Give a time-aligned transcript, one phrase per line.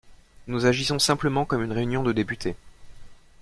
[0.47, 2.55] Nous agissons simplement comme une réunion de députés.